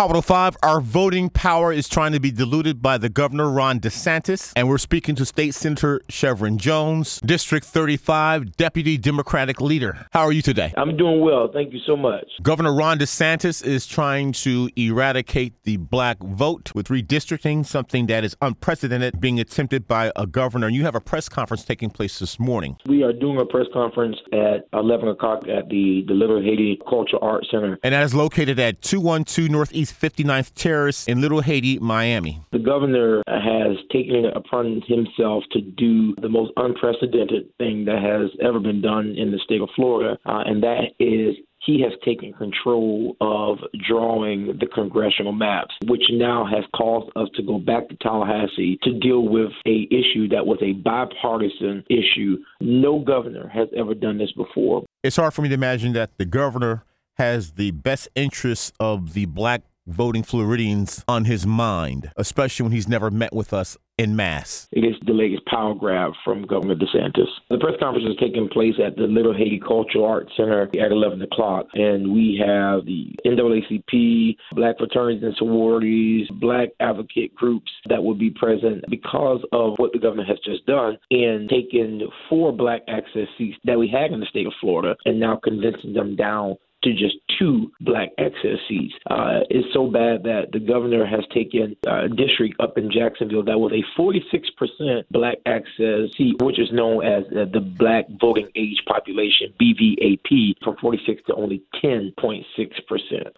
[0.00, 4.52] Capital 5, our voting power is trying to be diluted by the governor, Ron DeSantis.
[4.54, 10.06] And we're speaking to State Senator Shervin Jones, District 35, Deputy Democratic Leader.
[10.12, 10.72] How are you today?
[10.76, 11.50] I'm doing well.
[11.52, 12.26] Thank you so much.
[12.44, 18.36] Governor Ron DeSantis is trying to eradicate the black vote with redistricting, something that is
[18.40, 20.68] unprecedented being attempted by a governor.
[20.68, 22.76] And you have a press conference taking place this morning.
[22.86, 27.20] We are doing a press conference at 11 o'clock at the, the Little Haiti Cultural
[27.20, 27.80] Arts Center.
[27.82, 32.42] And that is located at 212 Northeast 59th Terrace in Little Haiti, Miami.
[32.52, 38.30] The governor has taken it upon himself to do the most unprecedented thing that has
[38.44, 42.32] ever been done in the state of Florida, uh, and that is he has taken
[42.32, 47.96] control of drawing the congressional maps, which now has caused us to go back to
[47.96, 52.38] Tallahassee to deal with a issue that was a bipartisan issue.
[52.60, 54.84] No governor has ever done this before.
[55.02, 56.84] It's hard for me to imagine that the governor
[57.18, 62.88] has the best interests of the black voting Floridians on his mind, especially when he's
[62.88, 64.68] never met with us in mass.
[64.70, 67.26] It is the latest power grab from Governor DeSantis.
[67.50, 71.20] The press conference is taking place at the Little Haiti Cultural Arts Center at 11
[71.22, 78.14] o'clock, and we have the NAACP, Black fraternities and sororities, Black advocate groups that will
[78.14, 83.26] be present because of what the governor has just done in taking four Black access
[83.36, 86.56] seats that we had in the state of Florida and now condensing them down
[86.94, 88.94] to just two black access seats.
[89.10, 93.58] Uh, it's so bad that the governor has taken a district up in Jacksonville that
[93.58, 98.82] was a 46% black access seat, which is known as uh, the Black Voting Age
[98.86, 102.42] Population, BVAP, from 46 to only 10.6%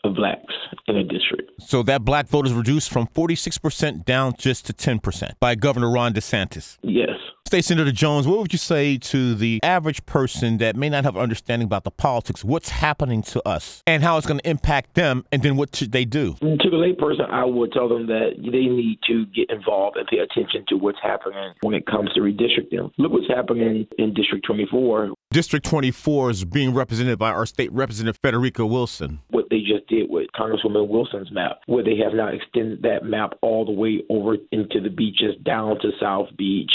[0.05, 0.55] of blacks
[0.87, 1.50] in a district.
[1.60, 6.15] So that black vote is reduced from 46% down just to 10% by Governor Ron
[6.15, 6.78] DeSantis.
[6.83, 7.10] Yes.
[7.50, 11.16] State Senator Jones, what would you say to the average person that may not have
[11.16, 15.25] understanding about the politics, what's happening to us, and how it's going to impact them,
[15.33, 16.34] and then what should they do?
[16.34, 20.06] Mm, to the layperson, I would tell them that they need to get involved and
[20.06, 22.89] pay attention to what's happening when it comes to redistricting.
[22.99, 25.10] Look what's happening in District 24.
[25.33, 29.19] District 24 is being represented by our state representative, Frederica Wilson.
[29.31, 33.33] What they just did with Congresswoman Wilson's map, where they have now extended that map
[33.43, 36.71] all the way over into the beaches down to South Beach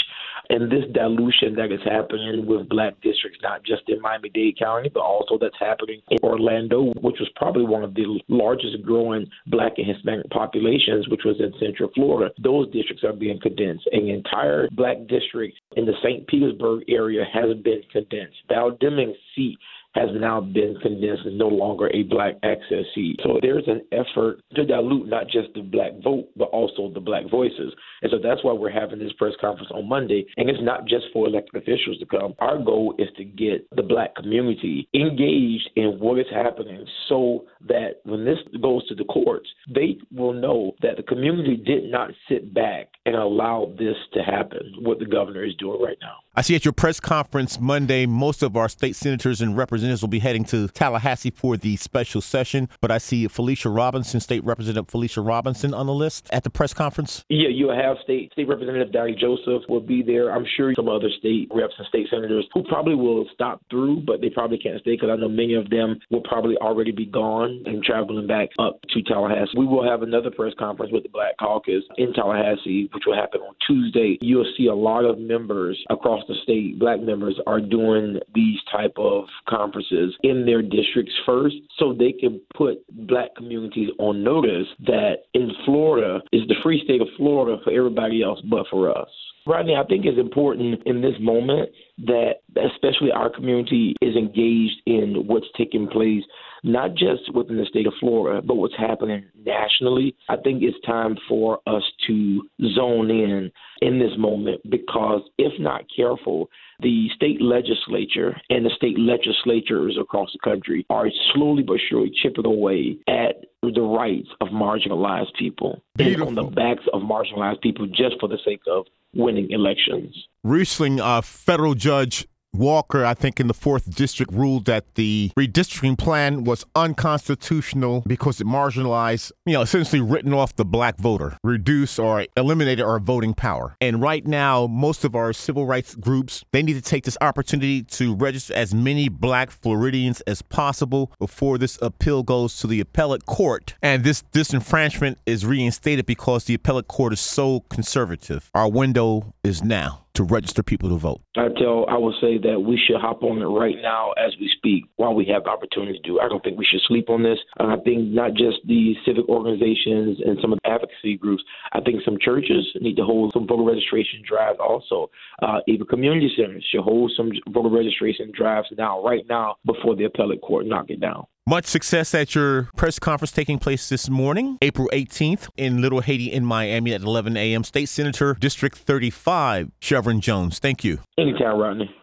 [0.50, 4.90] and this dilution that is happening with black districts, not just in Miami Dade County,
[4.92, 9.72] but also that's happening in Orlando, which was probably one of the largest growing black
[9.78, 12.32] and Hispanic populations, which was in Central Florida.
[12.42, 13.88] Those districts are being condensed.
[13.92, 16.26] An entire black district in the St.
[16.26, 18.36] Petersburg area has been condensed.
[18.48, 19.58] Val Demings' seat
[19.96, 23.18] has now been condensed as no longer a black access seat.
[23.22, 27.30] So there's an effort to dilute not just the black vote, but also the black
[27.30, 27.72] voices.
[28.02, 30.26] And so that's why we're having this press conference on Monday.
[30.36, 32.34] And it's not just for elected officials to come.
[32.38, 38.00] Our goal is to get the black community engaged in what is happening so that
[38.04, 42.52] when this goes to the courts, they will know that the community did not sit
[42.52, 46.16] back and allow this to happen, what the governor is doing right now.
[46.34, 50.08] I see at your press conference Monday, most of our state senators and representatives will
[50.08, 52.68] be heading to Tallahassee for the special session.
[52.80, 56.74] But I see Felicia Robinson, State Representative Felicia Robinson, on the list at the press
[56.74, 57.24] conference.
[57.28, 60.32] Yeah, you have State State Representative Dotie Joseph will be there.
[60.32, 64.20] I'm sure some other state reps and state senators who probably will stop through, but
[64.20, 67.62] they probably can't stay because I know many of them will probably already be gone
[67.66, 69.56] and traveling back up to Tallahassee.
[69.56, 73.40] We will have another press conference with the Black Caucus in Tallahassee, which will happen
[73.40, 74.18] on Tuesday.
[74.20, 78.94] You'll see a lot of members across the state, black members, are doing these type
[78.96, 79.75] of conferences
[80.22, 86.20] in their districts first so they can put black communities on notice that in Florida
[86.32, 89.08] is the free state of Florida for everybody else but for us.
[89.46, 95.24] Rodney, I think it's important in this moment that especially our community is engaged in
[95.26, 96.24] what's taking place,
[96.64, 100.16] not just within the state of Florida, but what's happening nationally.
[100.28, 102.42] I think it's time for us to
[102.74, 103.52] zone in
[103.82, 106.50] in this moment because if not careful,
[106.80, 112.46] the state legislature and the state legislatures across the country are slowly but surely chipping
[112.46, 113.36] away at
[113.72, 116.28] the rights of marginalized people Beautiful.
[116.28, 120.14] and on the backs of marginalized people just for the sake of winning elections.
[120.42, 125.98] Recently, uh, federal judge Walker, I think in the fourth district, ruled that the redistricting
[125.98, 131.98] plan was unconstitutional because it marginalized, you know, essentially written off the black voter, reduced
[131.98, 133.76] or eliminated our voting power.
[133.80, 137.82] And right now, most of our civil rights groups, they need to take this opportunity
[137.82, 143.26] to register as many black Floridians as possible before this appeal goes to the appellate
[143.26, 143.74] court.
[143.82, 148.50] And this disenfranchisement is reinstated because the appellate court is so conservative.
[148.54, 151.20] Our window is now to register people to vote?
[151.36, 154.50] I tell, I would say that we should hop on it right now as we
[154.56, 156.20] speak while we have the opportunity to do.
[156.20, 157.38] I don't think we should sleep on this.
[157.58, 161.42] I think not just the civic organizations and some of the advocacy groups.
[161.72, 165.10] I think some churches need to hold some voter registration drives also.
[165.42, 170.04] Uh, even community centers should hold some voter registration drives now, right now, before the
[170.04, 171.26] appellate court knock it down.
[171.48, 176.32] Much success at your press conference taking place this morning, April 18th, in Little Haiti
[176.32, 177.62] in Miami at 11 a.m.
[177.62, 180.58] State Senator District 35, Shervin Jones.
[180.58, 180.98] Thank you.
[181.16, 181.94] Anytime, Rodney.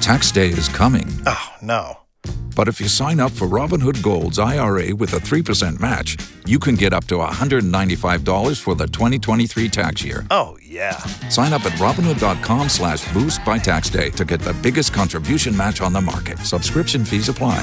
[0.00, 1.06] Tax day is coming.
[1.26, 1.98] Oh, no.
[2.56, 6.74] But if you sign up for Robinhood Gold's IRA with a 3% match, you can
[6.74, 10.26] get up to $195 for the 2023 tax year.
[10.32, 10.96] Oh, yeah.
[11.28, 15.80] Sign up at Robinhood.com slash boost by tax day to get the biggest contribution match
[15.80, 16.38] on the market.
[16.40, 17.62] Subscription fees apply.